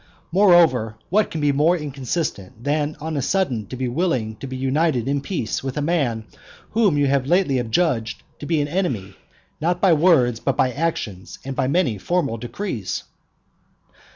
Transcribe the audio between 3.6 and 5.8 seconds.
to be willing to be united in peace with